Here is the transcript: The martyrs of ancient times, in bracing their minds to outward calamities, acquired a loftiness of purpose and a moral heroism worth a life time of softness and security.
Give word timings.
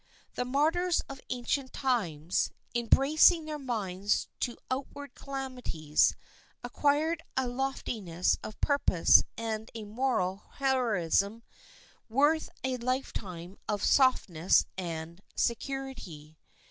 The 0.33 0.45
martyrs 0.45 1.01
of 1.07 1.21
ancient 1.29 1.73
times, 1.73 2.49
in 2.73 2.87
bracing 2.87 3.45
their 3.45 3.59
minds 3.59 4.27
to 4.39 4.57
outward 4.71 5.13
calamities, 5.13 6.15
acquired 6.63 7.21
a 7.37 7.47
loftiness 7.47 8.35
of 8.43 8.59
purpose 8.61 9.21
and 9.37 9.69
a 9.75 9.83
moral 9.83 10.37
heroism 10.53 11.43
worth 12.09 12.49
a 12.63 12.77
life 12.77 13.13
time 13.13 13.59
of 13.69 13.83
softness 13.83 14.65
and 14.75 15.21
security. 15.35 16.39